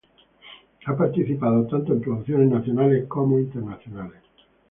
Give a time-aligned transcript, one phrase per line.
[0.85, 4.19] Ha participado tanto en producciones nacionales como internacionales.